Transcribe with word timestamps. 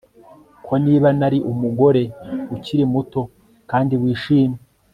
ko 0.65 0.73
niba 0.85 1.07
nari 1.19 1.39
umugore 1.51 2.03
ukiri 2.55 2.83
muto 2.93 3.21
kandi 3.71 3.93
wishimye 4.01 4.61